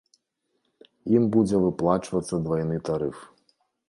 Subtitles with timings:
[1.15, 3.21] Ім будзе выплачвацца двайны тарыф.